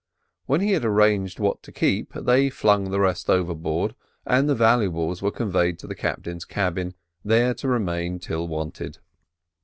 When 0.47 0.61
he 0.61 0.71
had 0.71 0.83
arranged 0.83 1.39
what 1.39 1.61
to 1.61 1.71
keep, 1.71 2.11
they 2.15 2.49
flung 2.49 2.89
the 2.89 2.99
rest 2.99 3.29
overboard, 3.29 3.93
and 4.25 4.49
the 4.49 4.55
valuables 4.55 5.21
were 5.21 5.29
conveyed 5.29 5.77
to 5.77 5.85
the 5.85 5.93
captain's 5.93 6.43
cabin, 6.43 6.95
there 7.23 7.53
to 7.53 7.67
remain 7.67 8.17
till 8.17 8.47
wanted. 8.47 8.97